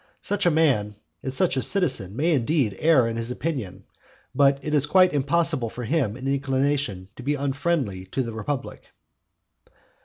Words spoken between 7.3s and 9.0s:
unfriendly to the republic.